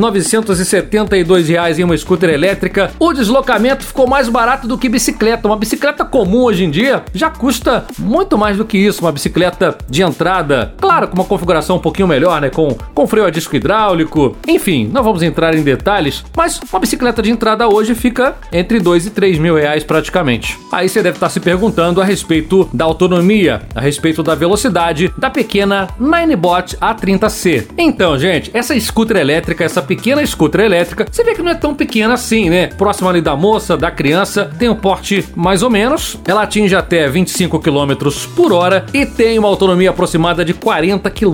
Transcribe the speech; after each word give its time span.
1.972 0.00 1.78
em 1.80 1.84
uma 1.84 1.96
scooter 1.96 2.30
elétrica. 2.30 2.90
O 2.98 3.12
deslocamento 3.12 3.84
ficou 3.84 4.06
mais 4.08 4.28
barato 4.28 4.66
do 4.68 4.76
que 4.78 4.88
bicicleta. 4.88 5.46
Uma 5.48 5.56
bicicleta 5.56 6.04
comum 6.04 6.42
hoje 6.44 6.64
em 6.64 6.70
dia 6.70 7.02
já 7.14 7.30
custa 7.30 7.84
muito 7.98 8.36
mais 8.38 8.56
do 8.58 8.64
que 8.64 8.76
isso. 8.78 9.00
Uma 9.02 9.12
bicicleta 9.12 9.76
de 9.88 10.02
entrada, 10.02 10.74
claro, 10.78 11.06
com 11.08 11.14
uma 11.14 11.24
configuração 11.24 11.76
um 11.76 11.80
pouquinho 11.80 12.08
melhor, 12.08 12.40
né? 12.40 12.50
Com, 12.50 12.68
com 12.94 13.06
freio 13.06 13.26
a 13.26 13.30
disco 13.30 13.54
hidráulico. 13.56 14.36
Enfim, 14.46 14.88
não 14.92 15.02
vamos 15.02 15.22
entrar 15.22 15.54
em 15.54 15.62
detalhes, 15.62 16.24
mas 16.36 16.60
uma 16.72 16.78
bicicleta 16.80 17.22
de 17.22 17.30
entrada 17.30 17.66
hoje 17.68 17.94
fica 17.94 18.36
entre 18.52 18.78
2 18.80 19.06
e 19.06 19.10
3 19.10 19.38
mil 19.38 19.54
reais 19.56 19.77
reais 19.78 19.84
praticamente. 19.84 20.58
Aí 20.72 20.88
você 20.88 21.02
deve 21.02 21.16
estar 21.16 21.26
tá 21.26 21.30
se 21.32 21.40
perguntando 21.40 22.00
a 22.00 22.04
respeito 22.04 22.68
da 22.72 22.84
autonomia, 22.84 23.62
a 23.74 23.80
respeito 23.80 24.22
da 24.22 24.34
velocidade 24.34 25.12
da 25.16 25.30
pequena 25.30 25.88
Ninebot 25.98 26.76
A30C. 26.78 27.66
Então, 27.78 28.18
gente, 28.18 28.50
essa 28.54 28.78
scooter 28.78 29.16
elétrica, 29.16 29.64
essa 29.64 29.80
pequena 29.80 30.24
scooter 30.26 30.62
elétrica, 30.62 31.06
você 31.10 31.22
vê 31.24 31.34
que 31.34 31.42
não 31.42 31.52
é 31.52 31.54
tão 31.54 31.74
pequena 31.74 32.14
assim, 32.14 32.50
né? 32.50 32.66
Próxima 32.66 33.10
ali 33.10 33.20
da 33.20 33.36
moça, 33.36 33.76
da 33.76 33.90
criança, 33.90 34.50
tem 34.58 34.68
um 34.68 34.74
porte 34.74 35.24
mais 35.34 35.62
ou 35.62 35.70
menos. 35.70 36.18
Ela 36.26 36.42
atinge 36.42 36.74
até 36.74 37.08
25 37.08 37.58
km 37.60 37.94
por 38.34 38.52
hora 38.52 38.84
e 38.92 39.06
tem 39.06 39.38
uma 39.38 39.48
autonomia 39.48 39.90
aproximada 39.90 40.44
de 40.44 40.54
40 40.54 41.08
km. 41.10 41.28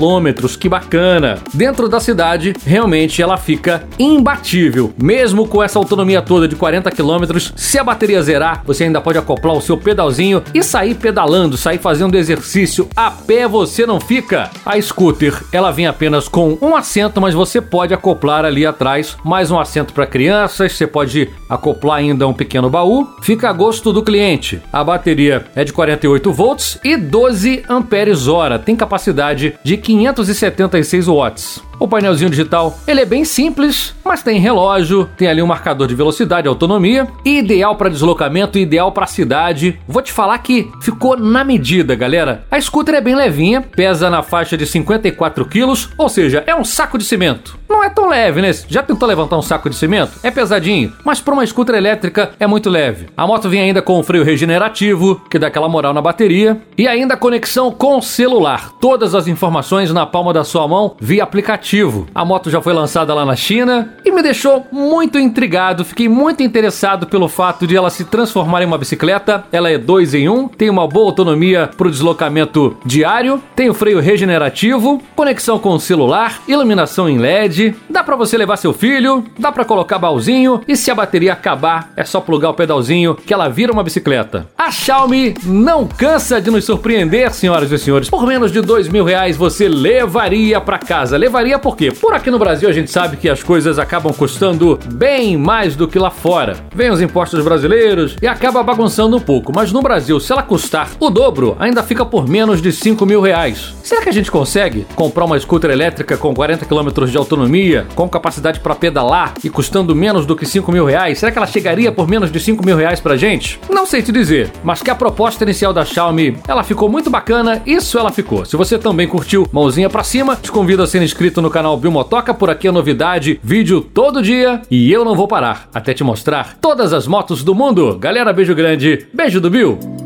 Que 0.61 0.69
bacana! 0.69 1.39
Dentro 1.53 1.89
da 1.89 2.01
cidade, 2.01 2.53
realmente 2.65 3.23
ela 3.23 3.37
fica 3.37 3.85
imbatível. 3.99 4.93
Mesmo 5.01 5.47
com 5.47 5.63
essa 5.63 5.79
autonomia 5.79 6.21
toda 6.21 6.47
de 6.49 6.57
40 6.57 6.91
km, 6.91 7.39
se 7.57 7.79
a 7.79 7.85
bateria 7.85 8.23
zero 8.23 8.34
zerar, 8.35 8.63
você 8.67 8.85
ainda 8.85 9.01
pode 9.01 9.17
acoplar 9.17 9.55
o 9.55 9.61
seu 9.63 9.79
pedalzinho 9.79 10.43
e 10.53 10.61
sair 10.63 10.95
pedalando, 10.97 11.57
sair 11.57 11.79
fazendo 11.79 12.17
exercício. 12.17 12.89
A 12.97 13.11
pé 13.11 13.47
você 13.47 13.87
não 13.87 14.01
fica. 14.01 14.51
A 14.67 14.77
scooter, 14.81 15.43
ela 15.53 15.71
vem 15.71 15.87
apenas 15.87 16.27
com 16.29 16.59
um 16.61 16.75
assento, 16.75 17.21
mas 17.21 17.33
você 17.35 17.61
pode 17.61 17.95
acoplar 17.95 18.45
ali 18.45 18.67
atrás 18.67 19.17
mais 19.25 19.51
um 19.53 19.59
assento 19.59 19.93
para 19.93 20.05
crianças, 20.07 20.73
você 20.73 20.85
pode 20.87 21.31
acoplar 21.49 21.99
ainda 21.99 22.27
um 22.27 22.33
pequeno 22.35 22.69
baú. 22.69 23.07
Fica 23.23 23.49
a 23.49 23.53
gosto 23.53 23.93
do 23.93 24.03
cliente. 24.03 24.61
A 24.73 24.83
bateria 24.83 25.47
é 25.55 25.63
de 25.65 25.73
48 25.73 26.33
volts 26.33 26.77
e 26.83 26.97
12 26.97 27.63
amperes 27.69 28.27
hora. 28.27 28.59
Tem 28.59 28.75
capacidade 28.75 29.55
de 29.63 29.77
576 29.77 31.07
watts. 31.07 31.63
O 31.79 31.87
painelzinho 31.89 32.31
digital, 32.31 32.77
ele 32.87 33.01
é 33.01 33.05
bem 33.05 33.25
simples, 33.25 33.95
mas 34.15 34.23
tem 34.23 34.39
relógio, 34.39 35.11
tem 35.17 35.27
ali 35.27 35.43
um 35.43 35.47
marcador 35.49 35.89
de 35.89 35.95
velocidade, 35.97 36.47
autonomia, 36.47 37.09
ideal 37.25 37.75
para 37.75 37.89
deslocamento, 37.89 38.57
ideal 38.57 38.93
para 38.93 39.09
cidade. 39.09 39.81
Vou 39.89 40.01
te 40.01 40.13
falar 40.13 40.39
que 40.39 40.71
ficou 40.81 41.17
na 41.19 41.43
medida, 41.43 41.97
galera. 41.97 42.45
A 42.49 42.57
scooter 42.61 42.95
é 42.95 43.01
bem 43.01 43.17
levinha, 43.17 43.61
pesa 43.61 44.09
na 44.09 44.23
faixa 44.23 44.57
de 44.57 44.65
54 44.67 45.45
quilos, 45.47 45.91
ou 45.99 46.09
seja, 46.09 46.45
é 46.47 46.55
um 46.55 46.63
saco 46.63 46.97
de 46.97 47.03
cimento. 47.05 47.59
Não 47.69 47.83
é 47.83 47.91
tão 47.91 48.09
leve, 48.09 48.41
né? 48.41 48.53
Já 48.69 48.85
tentou 48.85 49.09
levantar 49.09 49.37
um 49.37 49.43
saco 49.43 49.69
de 49.69 49.75
cimento? 49.75 50.13
É 50.23 50.31
pesadinho, 50.31 50.93
mas 51.05 51.21
para 51.21 51.35
uma 51.35 51.45
scooter 51.45 51.75
elétrica 51.75 52.31
é 52.39 52.47
muito 52.47 52.71
leve. 52.71 53.09
A 53.17 53.27
moto 53.27 53.49
vem 53.49 53.61
ainda 53.63 53.83
com 53.83 53.99
o 53.99 54.03
freio 54.05 54.23
regenerativo, 54.23 55.21
que 55.29 55.41
dá 55.41 55.49
aquela 55.49 55.69
moral 55.69 55.93
na 55.93 56.01
bateria, 56.01 56.63
e 56.79 56.87
ainda 56.87 57.17
conexão 57.17 57.73
com 57.73 58.01
celular. 58.01 58.71
Todas 58.81 59.13
as 59.13 59.27
informações 59.27 59.93
na 59.93 60.07
palma 60.07 60.33
da 60.33 60.45
sua 60.45 60.69
mão 60.69 60.95
via 61.01 61.25
aplicativo. 61.25 62.07
A 62.15 62.25
moto 62.25 62.49
já 62.49 62.61
foi 62.63 62.73
lançada 62.73 63.13
lá 63.13 63.27
na 63.27 63.35
China, 63.35 63.91
e 64.05 64.11
me 64.13 64.23
deixou 64.23 64.67
muito 64.71 65.19
intrigado. 65.19 65.85
Fiquei 65.85 66.09
muito 66.09 66.43
interessado 66.43 67.07
pelo 67.07 67.29
fato 67.29 67.67
de 67.67 67.75
ela 67.75 67.89
se 67.89 68.05
transformar 68.05 68.63
em 68.63 68.67
uma 68.67 68.77
bicicleta. 68.77 69.45
Ela 69.51 69.71
é 69.71 69.79
dois 69.79 70.13
em 70.15 70.29
um, 70.29 70.47
tem 70.47 70.69
uma 70.69 70.87
boa 70.87 71.07
autonomia 71.07 71.71
para 71.75 71.89
o 71.89 71.91
deslocamento 71.91 72.77
diário, 72.85 73.43
tem 73.57 73.71
o 73.71 73.75
freio 73.75 74.01
regenerativo, 74.01 75.03
conexão 75.17 75.59
com 75.59 75.71
o 75.71 75.81
celular, 75.81 76.41
iluminação 76.47 77.09
em 77.09 77.17
LED. 77.19 77.75
Dá 77.89 78.05
para 78.05 78.15
você 78.17 78.37
levar 78.37 78.57
seu 78.59 78.73
filho, 78.75 79.25
dá 79.39 79.51
para 79.51 79.65
colocar 79.65 79.99
balzinho 79.99 80.61
e 80.69 80.77
se 80.77 80.91
a 80.91 80.95
bateria 80.95 81.33
acabar, 81.33 81.91
é 81.97 82.05
só 82.05 82.21
plugar 82.21 82.51
o 82.51 82.55
pedalzinho 82.55 83.15
que 83.15 83.33
ela 83.33 83.49
vira 83.49 83.73
uma 83.73 83.83
bicicleta. 83.83 84.47
A 84.59 84.71
Xiaomi 84.71 85.35
não 85.45 85.87
cansa 85.87 86.41
de 86.41 86.51
nos 86.51 86.65
surpreender, 86.65 87.33
senhoras 87.33 87.71
e 87.73 87.79
senhores. 87.79 88.11
Por 88.11 88.27
menos 88.27 88.53
de 88.53 88.61
dois 88.61 88.87
mil 88.89 89.05
reais 89.05 89.37
você 89.37 89.67
levaria 89.67 90.61
para 90.61 90.79
casa. 90.79 91.17
Levaria 91.17 91.59
por 91.59 91.75
quê? 91.77 91.91
Por 91.91 92.13
aqui 92.13 92.31
no 92.31 92.39
Brasil 92.39 92.69
a 92.69 92.73
gente 92.73 92.91
sabe 92.91 93.17
que 93.17 93.29
as 93.31 93.43
coisas 93.43 93.79
acabam 93.79 93.94
acabam 93.95 94.13
custando 94.13 94.77
bem 94.93 95.37
mais 95.37 95.77
do 95.77 95.87
que 95.87 96.01
lá 96.01 96.11
fora. 96.11 96.57
Vem 96.75 96.91
os 96.91 97.01
impostos 97.01 97.45
brasileiros 97.45 98.17
e 98.21 98.27
acaba 98.27 98.61
bagunçando 98.61 99.17
um 99.17 99.21
pouco, 99.21 99.53
mas 99.55 99.71
no 99.71 99.81
Brasil, 99.81 100.19
se 100.19 100.33
ela 100.33 100.43
custar 100.43 100.91
o 100.99 101.11
dobro, 101.11 101.55
ainda 101.61 101.81
fica 101.81 102.05
por 102.05 102.27
menos 102.27 102.61
de 102.61 102.73
5 102.73 103.07
mil 103.07 103.21
reais. 103.21 103.73
Será 103.85 104.03
que 104.03 104.09
a 104.09 104.13
gente 104.13 104.33
consegue 104.33 104.85
comprar 104.97 105.25
uma 105.27 105.39
scooter 105.39 105.71
elétrica 105.71 106.17
com 106.17 106.35
40 106.35 106.65
km 106.67 107.05
de 107.09 107.17
autonomia, 107.17 107.87
com 107.95 108.09
capacidade 108.09 108.59
para 108.59 108.75
pedalar 108.75 109.35
e 109.45 109.49
custando 109.49 109.95
menos 109.95 110.27
do 110.27 110.35
que 110.35 110.45
5 110.45 110.73
mil 110.73 110.85
reais? 110.87 111.21
Será 111.21 111.31
que 111.31 111.39
ela 111.39 111.47
chegaria 111.47 111.93
por 111.93 112.09
menos 112.09 112.33
de 112.33 112.41
5 112.41 112.67
mil 112.67 112.77
reais 112.77 112.99
pra 112.99 113.17
gente? 113.17 113.61
Não 113.71 113.87
sei 113.87 114.03
te 114.03 114.11
dizer, 114.11 114.51
mas 114.65 114.83
que 114.83 114.91
a 114.91 114.95
proposta 114.97 115.45
inicial 115.45 115.73
da 115.73 115.85
Xiaomi, 115.85 116.37
ela 116.49 116.65
ficou 116.65 116.89
muito 116.89 117.11
bacana, 117.11 117.63
isso 117.65 117.97
ela 117.97 118.11
ficou. 118.11 118.45
Se 118.45 118.57
você 118.57 118.77
também 118.77 119.07
curtiu, 119.07 119.47
mãozinha 119.53 119.89
para 119.89 120.03
cima, 120.03 120.35
te 120.35 120.51
convido 120.51 120.83
a 120.83 120.87
ser 120.87 121.01
inscrito 121.01 121.41
no 121.41 121.49
canal 121.51 121.77
Biomotoca, 121.77 122.35
por 122.35 122.51
aqui 122.51 122.67
a 122.67 122.71
é 122.71 122.73
novidade, 122.73 123.39
vídeo 123.41 123.84
todo 123.85 124.23
dia 124.23 124.63
e 124.71 124.91
eu 124.91 125.05
não 125.05 125.15
vou 125.15 125.29
parar 125.29 125.69
até 125.73 125.93
te 125.93 126.03
mostrar 126.03 126.57
todas 126.61 126.93
as 126.93 127.07
motos 127.07 127.45
do 127.45 127.55
mundo. 127.55 127.97
Galera, 127.99 128.33
beijo 128.33 128.55
grande, 128.55 129.07
beijo 129.13 129.41
do 129.41 129.51
Bill! 129.51 130.04